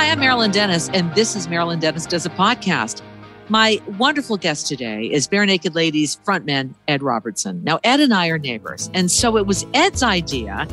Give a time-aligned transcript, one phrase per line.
[0.00, 3.02] Hi, I'm Marilyn Denis, and this is Marilyn Denis Does a Podcast.
[3.50, 7.62] My wonderful guest today is Barenaked Ladies frontman Ed Robertson.
[7.64, 10.66] Now, Ed and I are neighbors, and so it was Ed's idea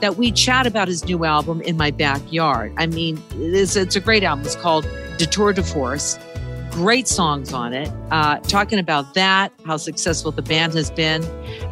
[0.00, 2.72] that we chat about his new album in my backyard.
[2.78, 4.46] I mean, it's, it's a great album.
[4.46, 4.88] It's called
[5.18, 6.18] Detour de Force.
[6.70, 7.90] Great songs on it.
[8.10, 11.22] Uh, talking about that, how successful the band has been,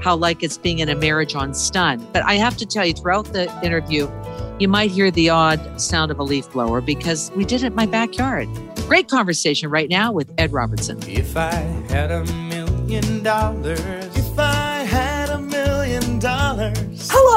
[0.01, 2.07] how like it's being in a marriage on stun.
[2.13, 4.11] But I have to tell you, throughout the interview,
[4.59, 7.75] you might hear the odd sound of a leaf blower because we did it in
[7.75, 8.49] my backyard.
[8.89, 10.99] Great conversation right now with Ed Robertson.
[11.07, 11.53] If I
[11.89, 13.79] had a million dollars,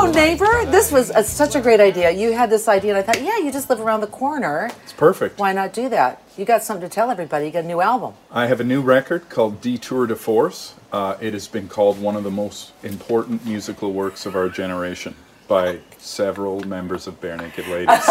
[0.02, 0.66] Hello, neighbor.
[0.66, 2.10] This was a, such a great idea.
[2.10, 4.72] You had this idea, and I thought, yeah, you just live around the corner.
[4.82, 5.38] It's perfect.
[5.38, 6.24] Why not do that?
[6.36, 7.46] You got something to tell everybody.
[7.46, 8.16] You got a new album.
[8.32, 10.74] I have a new record called Detour de Force.
[10.92, 15.14] Uh, it has been called one of the most important musical works of our generation
[15.48, 18.04] by several members of Barenaked Ladies.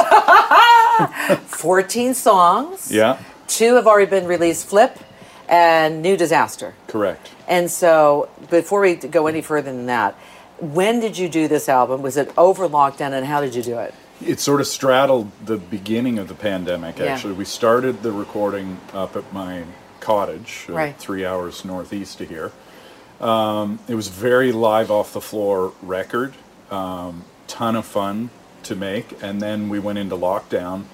[1.57, 2.93] 14 songs.
[2.93, 4.97] yeah, Two have already been released Flip
[5.49, 6.73] and New Disaster.
[6.87, 7.31] correct.
[7.49, 10.15] And so, before we go any further than that,
[10.61, 12.03] when did you do this album?
[12.03, 13.95] Was it over lockdown, and how did you do it?
[14.25, 17.07] It sort of straddled the beginning of the pandemic, Yeah.
[17.07, 17.33] actually.
[17.35, 19.63] We started the recording up at my
[20.01, 20.97] cottage, uh, Right.
[20.99, 22.53] three hours northeast of here.
[23.21, 26.35] Um, it was very live off the floor record,
[26.71, 28.31] um, ton of fun
[28.65, 29.17] to make.
[29.23, 30.85] And then we went into lockdown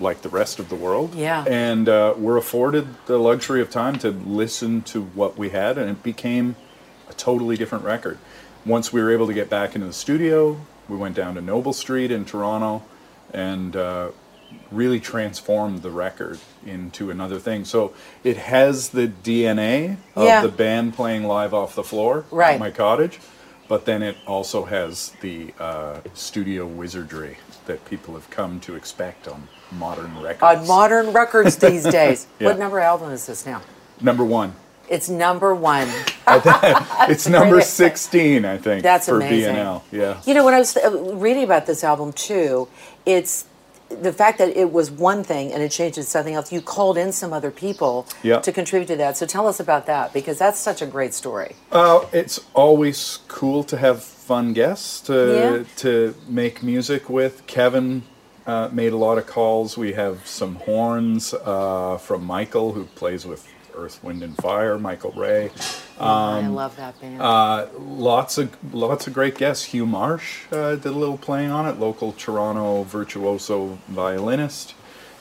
[0.00, 1.14] like the rest of the world.
[1.14, 1.44] Yeah.
[1.48, 5.88] And uh, we're afforded the luxury of time to listen to what we had, and
[5.90, 6.56] it became
[7.08, 8.18] a totally different record.
[8.64, 10.56] Once we were able to get back into the studio,
[10.88, 12.82] we went down to Noble Street in Toronto
[13.32, 14.08] and uh,
[14.70, 17.64] really transformed the record into another thing.
[17.64, 20.42] So it has the DNA of Yeah.
[20.42, 22.54] the band playing live off the floor Right.
[22.54, 23.18] at my cottage,
[23.68, 29.26] but then it also has the uh, studio wizardry that people have come to expect
[29.26, 30.42] on modern records.
[30.60, 32.26] On modern records these days.
[32.38, 32.48] Yeah.
[32.48, 33.62] What number album is this now?
[34.00, 34.54] Number one.
[34.92, 35.88] It's number one.
[37.12, 37.64] It's number great.
[37.66, 39.56] 16, I think, That's for amazing.
[39.56, 39.82] BNL.
[39.90, 40.20] Yeah.
[40.26, 42.68] You know, when I was uh, reading about this album too,
[43.06, 43.46] it's
[43.88, 46.52] the fact that it was one thing and it changed to something else.
[46.52, 48.40] You called in some other people Yeah.
[48.40, 49.16] to contribute to that.
[49.16, 51.56] So tell us about that because that's such a great story.
[51.72, 55.64] Uh, it's always cool to have fun guests to Yeah.
[55.84, 57.34] to make music with.
[57.46, 58.02] Kevin
[58.46, 59.76] uh, made a lot of calls.
[59.76, 64.78] We have some horns uh, from Michael, who plays with Earth, Wind, and Fire.
[64.78, 65.50] Michael Ray.
[66.00, 67.20] I love that band.
[67.20, 69.64] Um, Uh, lots of lots of great guests.
[69.66, 71.78] Hugh Marsh uh, did a little playing on it.
[71.78, 74.74] Local Toronto virtuoso violinist.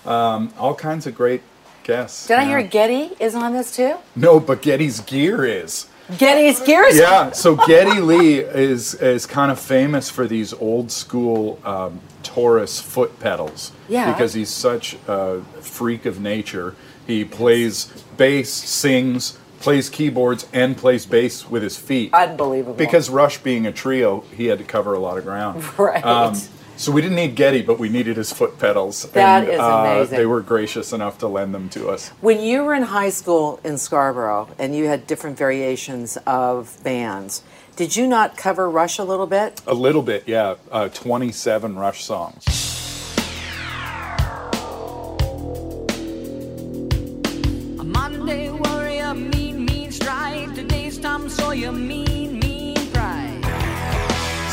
[0.06, 1.42] Um, all kinds of great
[1.84, 2.28] guests.
[2.28, 2.68] Did I hear know.
[2.68, 3.96] Geddy is on this too?
[4.16, 5.88] No, but Geddy's gear is.
[6.18, 6.98] Geddy's gear is.
[6.98, 12.82] Yeah, so Geddy Lee is is kind of famous for these old school um, Taurus
[12.82, 13.72] foot pedals.
[13.88, 14.12] Yeah.
[14.12, 16.76] Because he's such a freak of nature.
[17.08, 17.86] He plays
[18.18, 22.14] bass, sings, plays keyboards, and plays bass with his feet.
[22.14, 22.76] Unbelievable.
[22.76, 25.64] Because Rush being a trio, he had to cover a lot of ground.
[25.78, 26.04] Right.
[26.04, 26.36] Um,
[26.78, 29.04] so we didn't need Geddy, but we needed his foot pedals.
[29.12, 30.18] That and, is uh, amazing.
[30.18, 32.10] They were gracious enough to lend them to us.
[32.22, 37.44] When you were in high school in Scarborough and you had different variations of bands,
[37.76, 39.62] did you not cover Rush a little bit?
[39.68, 40.56] A little bit, yeah.
[40.72, 42.61] Uh, 27 Rush songs.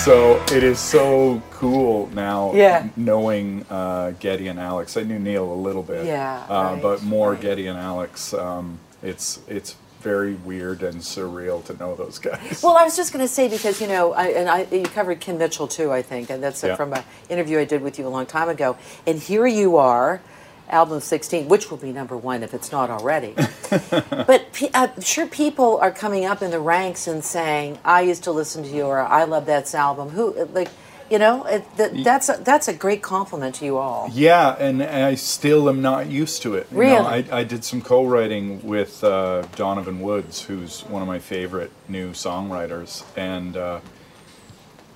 [0.09, 2.89] So it is so cool now Yeah.
[2.97, 4.97] knowing uh, Geddy and Alex.
[4.97, 7.41] I knew Neil a little bit, Yeah, uh, right, but more right.
[7.43, 8.33] Geddy and Alex.
[8.33, 12.63] Um, it's it's very weird and surreal to know those guys.
[12.63, 15.21] Well, I was just going to say because you know, I, and I, you covered
[15.21, 16.75] Kim Mitchell too, I think, and that's Yeah.
[16.75, 18.79] from an interview I did with you a long time ago.
[19.07, 20.23] And here you are,
[20.71, 23.35] album 16, which will be number one if it's not already.
[23.91, 28.25] but pe- I'm sure people are coming up in the ranks and saying, "I used
[28.25, 30.69] to listen to you," or "I love that album." Who like,
[31.11, 34.11] you know, it, that, that's a, that's a great compliment to you all.
[34.13, 36.67] Yeah, and I still am not used to it.
[36.71, 37.31] You know, Really?
[37.31, 42.11] I, I did some co-writing with uh, Donovan Woods, who's one of my favorite new
[42.11, 43.81] songwriters, and uh,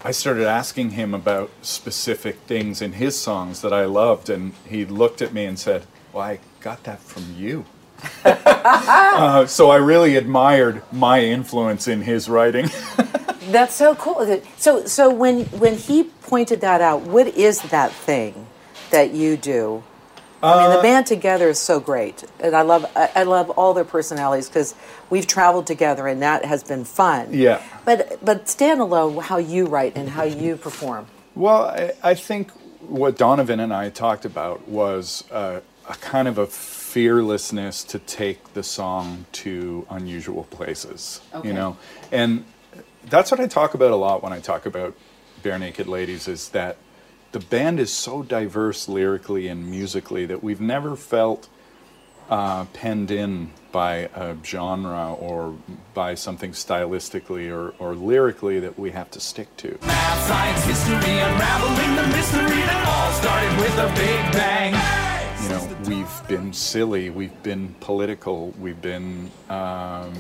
[0.05, 4.85] I started asking him about specific things in his songs that I loved, and he
[4.85, 7.65] looked at me and said, "Well, I got that from you."
[8.25, 12.69] uh, so I really admired my influence in his writing.
[13.51, 14.41] That's so cool.
[14.57, 18.47] So so when when he pointed that out, what is that thing
[18.91, 19.85] that you do?
[20.43, 23.51] I mean, Uh, the band together is so great, and I love I, I love
[23.51, 24.75] all their personalities because
[25.11, 27.29] we've traveled together, and that has been fun.
[27.31, 27.63] Yeah.
[27.85, 31.07] But but standalone, how you write and how you perform.
[31.35, 32.51] Well, I, I think
[32.89, 38.53] what Donovan and I talked about was uh, a kind of a fearlessness to take
[38.55, 41.49] the song to unusual places, Okay.
[41.49, 41.77] you know,
[42.11, 42.45] and
[43.09, 44.95] that's what I talk about a lot when I talk about
[45.43, 46.77] Barenaked Ladies is that
[47.33, 51.49] the band is so diverse lyrically and musically that we've never felt
[52.29, 55.57] uh, penned in by a genre or
[55.95, 59.79] by something stylistically or, or lyrically that we have to stick to.
[59.87, 64.75] Math, science, history, unraveling the mystery that all started with a big bang.
[65.43, 70.13] you know, we've been silly, we've been political, we've been um,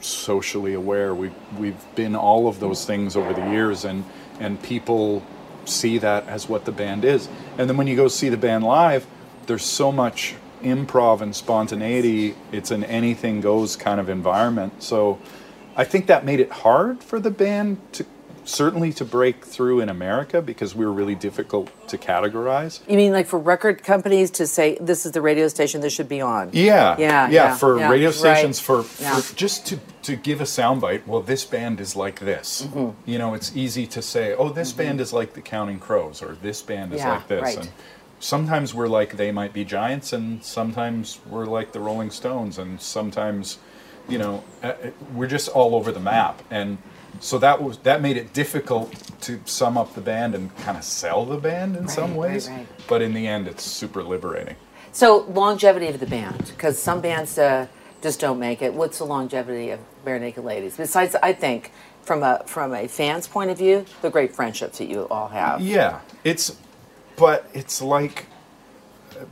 [0.00, 4.02] socially aware, we've, we've been all of those things over the years, and,
[4.40, 5.22] and people
[5.68, 7.28] see that as what the band is.
[7.58, 9.06] And then when you go see the band live,
[9.46, 14.82] there's so much improv and spontaneity, it's an anything goes kind of environment.
[14.82, 15.18] So
[15.76, 18.06] I think that made it hard for the band to
[18.44, 22.80] certainly to break through in America because we were really difficult to categorize.
[22.88, 26.08] You mean like for record companies to say this is the radio station this should
[26.08, 26.50] be on?
[26.52, 27.28] Yeah, Yeah, yeah.
[27.30, 28.14] yeah, for yeah, radio right.
[28.14, 29.20] stations, for, Yeah.
[29.20, 31.06] for just to to give a soundbite.
[31.06, 32.62] Well, this band is like this.
[32.62, 33.08] Mm-hmm.
[33.10, 36.36] You know, it's easy to say, oh, this band is like the Counting Crows, or
[36.42, 37.42] this band is like this.
[37.42, 37.58] right.
[37.58, 37.68] And
[38.18, 42.80] sometimes we're like they might be giants, and sometimes we're like the Rolling Stones, and
[42.80, 43.58] sometimes,
[44.08, 46.42] you know, uh, uh, we're just all over the map.
[46.50, 46.78] And
[47.20, 48.92] so that was that made it difficult
[49.22, 52.18] to sum up the band and kind of sell the band in some Right, right,
[52.32, 52.48] ways.
[52.48, 52.66] right.
[52.88, 54.56] But in the end, it's super liberating.
[54.92, 57.66] So longevity of the band, because some bands uh,
[58.02, 58.74] just don't make it.
[58.74, 60.76] What's the longevity of Barenaked Ladies?
[60.76, 61.72] Besides, I think
[62.02, 65.60] from a from a fan's point of view, the great friendships that you all have.
[65.60, 66.56] Yeah, it's,
[67.16, 68.26] but it's like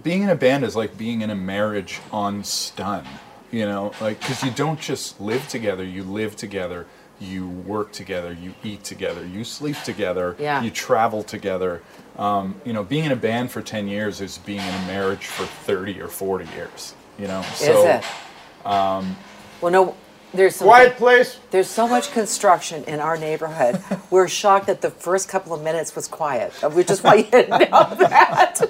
[0.03, 3.05] being in a band is like being in a marriage on stun.
[3.51, 6.87] You know, like because you don't just live together; you live together,
[7.21, 10.63] you work together, you eat together, you sleep together, Yeah.
[10.63, 11.83] you travel together.
[12.19, 15.27] Um, you know, being in a band for ten years is being in a marriage
[15.27, 16.95] for thirty or forty years.
[17.19, 18.67] You know, Is so it?
[18.67, 19.17] Um,
[19.61, 19.95] well, no.
[20.33, 21.41] There's some, quiet place.
[21.51, 23.83] There's so much construction in our neighborhood.
[24.11, 26.53] We're shocked that the first couple of minutes was quiet.
[26.73, 28.61] We just want you to know that.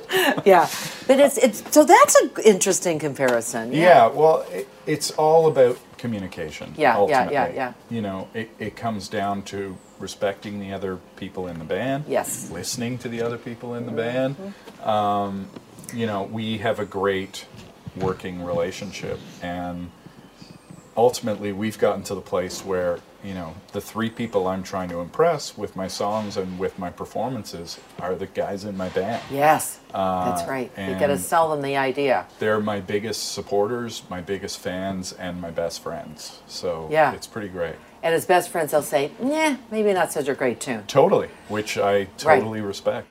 [0.47, 0.67] yeah,
[1.07, 3.75] but it's it's so that's an interesting comparison.
[3.75, 6.75] Yeah, well, it, it's all about communication.
[6.77, 7.35] Yeah, yeah, ultimately.
[7.35, 7.73] yeah, yeah.
[7.91, 12.05] You know, it, it comes down to respecting the other people in the band.
[12.09, 12.51] Yes.
[12.51, 14.37] Listening to the other people in the band.
[14.83, 15.49] Um,
[15.95, 17.47] you know, we have a great
[17.97, 19.91] working relationship, and
[20.97, 25.01] ultimately, we've gotten to the place where you know the three people I'm trying to
[25.01, 29.23] impress with my songs and with my performances are the guys in my band.
[29.31, 30.71] Yes, that's right.
[30.79, 32.27] You got to Uh, sell them the idea.
[32.39, 36.41] they're my biggest supporters, my biggest fans, and my best friends.
[36.47, 37.13] So Yeah.
[37.13, 37.77] it's pretty great.
[38.03, 41.77] And as best friends, they'll say, "Yeah, maybe not such a great tune." Totally, which
[41.77, 43.09] I totally respect.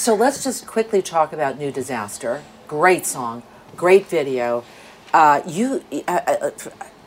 [0.00, 2.42] So let's just quickly talk about New Disaster.
[2.66, 3.42] Great song,
[3.76, 4.64] great video.
[5.12, 6.50] Uh, you uh, uh,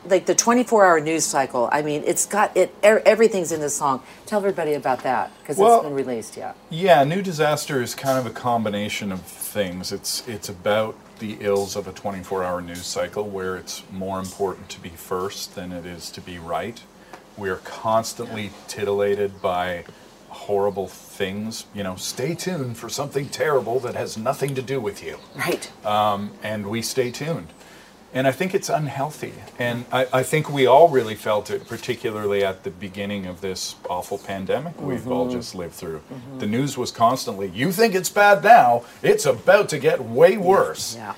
[0.04, 1.68] like the 24-hour news cycle.
[1.72, 2.72] I mean, it's got it.
[2.84, 4.00] er- Everything's in the song.
[4.26, 6.36] Tell everybody about that because Well- it's been released.
[6.36, 6.52] Yeah.
[6.70, 9.90] Yeah, New Disaster is kind of a combination of things.
[9.90, 14.80] It's it's about the ills of a 24-hour news cycle where it's more important to
[14.80, 16.80] be first than it is to be right.
[17.36, 19.82] We're constantly titillated by
[20.34, 21.66] horrible things.
[21.74, 25.18] You know, stay tuned for something terrible that has nothing to do with you.
[25.34, 25.70] Right.
[26.42, 27.48] and we stay tuned.
[28.14, 29.32] And I think it's unhealthy.
[29.58, 33.74] And I, I think we all really felt it, particularly at the beginning of this
[33.90, 36.00] awful pandemic we've all just lived through.
[36.38, 40.94] The news was constantly, you think it's bad now, it's about to get way worse.
[40.94, 41.14] Yeah.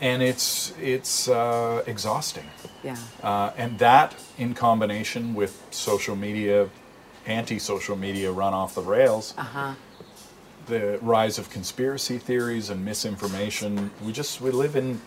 [0.00, 2.48] And it's, it's uh, exhausting.
[2.82, 2.96] Yeah.
[3.22, 6.70] Uh, and that, in combination with social media,
[7.26, 9.74] anti social media run off the rails, Uh-huh.
[10.66, 15.00] the rise of conspiracy theories and misinformation, we just we live in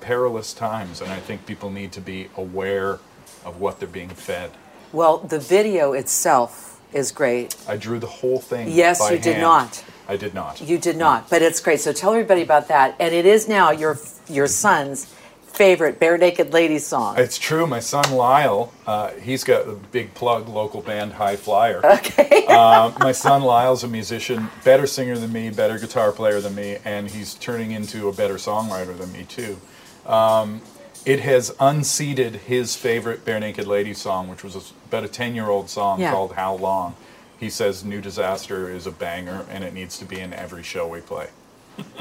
[0.00, 2.98] perilous times, and I think people need to be aware
[3.44, 4.50] of what they're being fed.
[4.92, 7.54] Well, the video itself is great.
[7.68, 8.68] I drew the whole thing.
[8.70, 9.84] Yes, you did not.
[10.08, 10.60] I did not.
[10.60, 11.80] You did not, but it's great.
[11.80, 12.96] So tell everybody about that.
[12.98, 13.98] And it is now your
[14.28, 15.12] your son's
[15.60, 17.18] favorite Barenaked Ladies song.
[17.18, 17.66] It's true.
[17.66, 21.82] My son Lyle, uh, he's got a big plug, local band High Flyer.
[21.84, 22.46] Okay.
[22.48, 26.78] uh, my son Lyle's a musician, better singer than me, better guitar player than me,
[26.86, 29.58] and he's turning into a better songwriter than me too.
[30.06, 30.62] Um,
[31.04, 35.68] it has unseated his favorite Barenaked Ladies song, which was about a 10 year old
[35.68, 36.10] song Yeah.
[36.12, 36.94] called How Long.
[37.38, 40.88] He says New Disaster is a banger and it needs to be in every show
[40.88, 41.28] we play.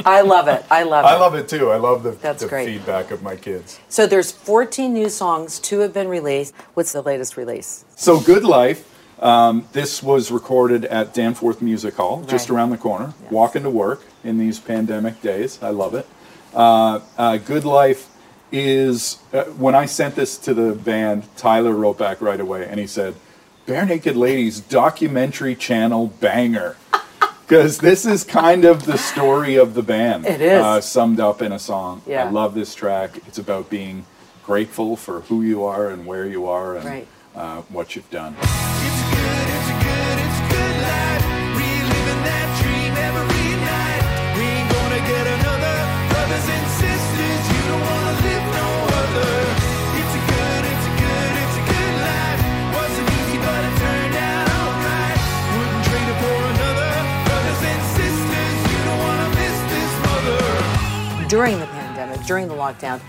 [0.05, 0.65] I love it.
[0.69, 1.07] I love it.
[1.07, 1.71] I love it too.
[1.71, 2.65] I love the, That's the great.
[2.65, 3.79] feedback of my kids.
[3.89, 5.59] So there's 14 new songs.
[5.59, 6.53] Two have been released.
[6.73, 7.85] What's the latest release?
[7.95, 8.85] So, Good Life.
[9.21, 13.13] Um, this was recorded at Danforth Music Hall, just around the corner.
[13.23, 13.31] Yes.
[13.31, 15.59] Walking to work in these pandemic days.
[15.61, 16.07] I love it.
[16.53, 18.07] Uh, uh, Good Life
[18.51, 22.79] is, uh, when I sent this to the band, Tyler wrote back right away and
[22.79, 23.15] he said,
[23.67, 26.77] Barenaked Ladies documentary channel banger.
[27.49, 30.27] Because this is kind of the story of the band.
[30.27, 30.61] It is.
[30.61, 32.03] Uh, summed up in a song.
[32.05, 32.25] Yeah.
[32.25, 33.17] I love this track.
[33.25, 34.05] It's about being
[34.45, 37.07] grateful for who you are and where you are and Right.
[37.35, 38.35] uh, what you've done.
[61.29, 62.99] During the pandemic, during the lockdown,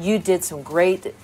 [0.00, 1.14] you did some great,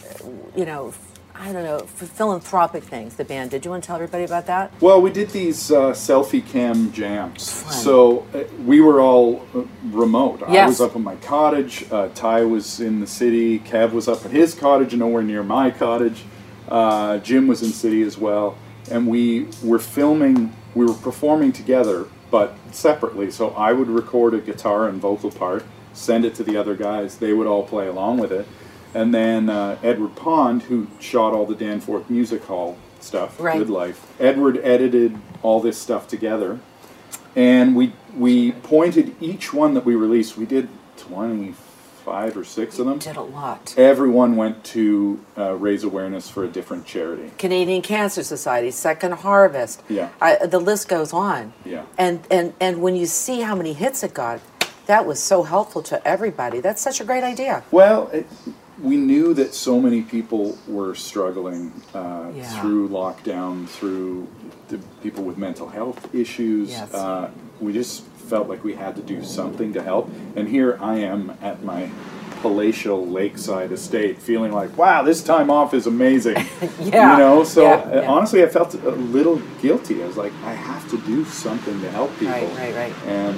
[0.54, 0.94] you know,
[1.34, 3.16] I don't know, philanthropic things.
[3.16, 3.64] The band did.
[3.64, 4.70] You want to tell everybody about that?
[4.80, 7.62] Well, we did these uh, selfie cam jams.
[7.62, 7.72] Fun.
[7.72, 10.44] So uh, we were all uh, remote.
[10.44, 11.84] I was up in my cottage.
[11.90, 13.58] Uh, Ty was in the city.
[13.58, 16.22] Kev was up at his cottage, nowhere near my cottage.
[16.68, 18.56] Uh, Jim was in city as well.
[18.88, 23.32] And we were filming, we were performing together, but separately.
[23.32, 25.64] So I would record a guitar and vocal part,
[25.96, 27.18] send it to the other guys.
[27.18, 28.46] They would all play along with it.
[28.94, 33.58] And then uh, Edward Pond, who shot all the Danforth Music Hall stuff, Right.
[33.58, 34.14] Good Life.
[34.20, 36.58] Edward edited all this stuff together,
[37.34, 40.36] and we we pointed each one that we released.
[40.38, 41.54] We did twenty
[42.04, 42.98] five or six of them.
[43.00, 43.74] Did a lot.
[43.76, 47.32] Everyone went to uh, raise awareness for a different charity.
[47.36, 49.82] Canadian Cancer Society, Second Harvest.
[49.88, 50.10] Yeah.
[50.20, 51.52] I, the list goes on.
[51.64, 51.84] Yeah.
[51.98, 54.40] And and and when you see how many hits it got,
[54.86, 56.60] that was so helpful to everybody.
[56.60, 57.62] That's such a great idea.
[57.70, 58.26] Well, it,
[58.82, 62.60] we knew that so many people were struggling uh, Yeah.
[62.60, 64.28] through lockdown, through
[64.68, 66.70] the people with mental health issues.
[66.70, 66.92] Yes.
[66.92, 70.10] Uh, we just felt like we had to do something to help.
[70.36, 71.88] And here I am at my
[72.42, 76.36] palatial lakeside estate, feeling like, wow, this time off is amazing.
[76.80, 77.12] Yeah.
[77.12, 78.10] You know, so Yeah, uh, yeah.
[78.10, 80.02] honestly, I felt a little guilty.
[80.02, 82.34] I was like, I have to do something to help people.
[82.34, 82.94] Right, right, right.
[83.06, 83.36] And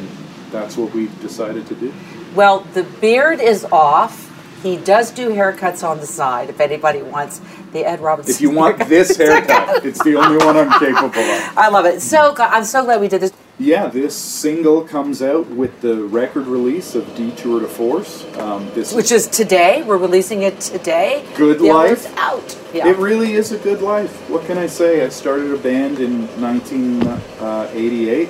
[0.51, 1.93] that's what we decided to do.
[2.35, 4.27] Well, the beard is off.
[4.63, 6.51] He does do haircuts on the side.
[6.51, 7.41] If anybody wants
[7.73, 8.89] the Ed Robertson, If you want haircut.
[8.89, 11.57] this haircut, it's the only one I'm capable of.
[11.59, 12.01] I love it.
[12.03, 13.33] So I'm so glad we did this.
[13.61, 18.25] Yeah, this single comes out with the record release of Detour de Force.
[18.37, 19.83] Um, this Which is today.
[19.83, 21.25] We're releasing it today.
[21.37, 22.07] Good the Life.
[22.19, 22.57] out.
[22.73, 22.87] Yeah.
[22.89, 24.29] It really is a good life.
[24.31, 25.05] What can I say?
[25.05, 28.29] I started a band in 1988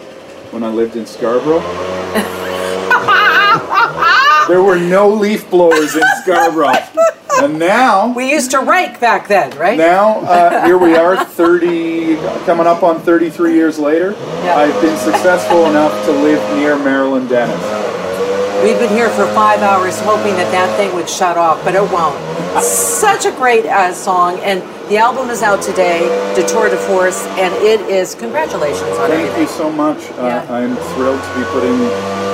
[0.52, 1.60] when I lived in Scarborough.
[4.48, 6.72] there were no leaf blowers in Scarborough.
[7.40, 9.78] And now, we used to rake back then, right?
[9.78, 14.10] now uh, here we are 30 coming up on 33 years later
[14.42, 14.56] Yeah.
[14.56, 17.62] i've been successful enough to live near Marilyn Denis
[18.64, 21.82] We've been here for five hours hoping that that thing would shut off, but it
[21.94, 22.18] won't.
[22.62, 24.60] Such a great uh, song, and
[24.90, 26.02] the album is out today,
[26.34, 29.30] Detour de Force, and it is congratulations on it.
[29.30, 31.76] thank you so much uh, i'm thrilled to be putting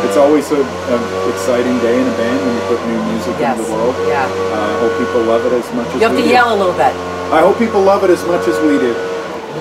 [0.07, 1.02] it's always a, an
[1.35, 3.59] exciting day in a band when you put new music Yes.
[3.59, 4.23] into the world Yeah.
[4.25, 6.31] uh, i hope people love it as much as You have we to do.
[6.33, 6.95] yell a little bit.
[7.35, 8.95] i hope people love it as much as we do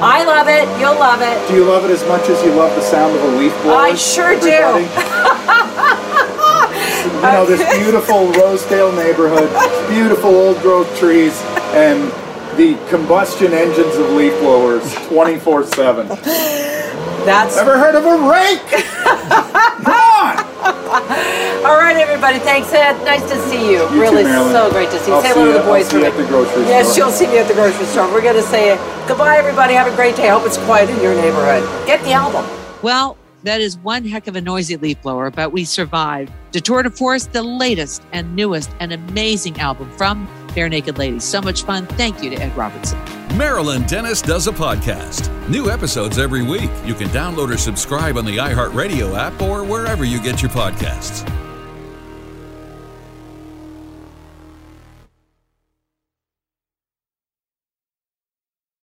[0.01, 0.65] I love it.
[0.81, 1.37] You'll love it.
[1.49, 3.77] do you love it as much as you love the sound of a leaf blower
[3.89, 4.61] I sure do.
[7.23, 7.33] everybody?
[7.33, 9.49] you know this beautiful Rosedale neighborhood,
[9.89, 11.33] beautiful old growth trees,
[11.73, 12.11] and
[12.57, 16.07] the combustion engines of leaf blowers 24 7.
[17.25, 18.83] That's Ever heard of a rake?
[19.83, 20.37] Come on!
[21.65, 22.37] all right, everybody.
[22.39, 22.93] Thanks, Ed.
[23.05, 23.79] Nice to see you.
[23.89, 24.51] You really, Marilyn.
[24.51, 25.15] so great to see you.
[25.15, 26.07] I'll say hello to the boys I'll for see you me.
[26.09, 26.97] at the grocery Yes, store.
[27.07, 28.11] you'll see me at the grocery store.
[28.11, 28.75] We're going to say
[29.07, 29.73] goodbye, everybody.
[29.73, 30.27] Have a great day.
[30.29, 31.63] I Hope it's quiet in your neighborhood.
[31.87, 32.45] Get the album.
[32.83, 36.31] Well, that is one heck of a noisy leaf blower, but we survived.
[36.51, 41.23] Detour de Force, the latest and newest and amazing album from Barenaked Ladies.
[41.23, 41.85] So much fun.
[41.87, 42.99] Thank you to Ed Robertson.
[43.37, 45.29] Marilyn Denis does a podcast.
[45.49, 46.69] New episodes every week.
[46.85, 51.27] You can download or subscribe on the iHeartRadio app or wherever you get your podcasts.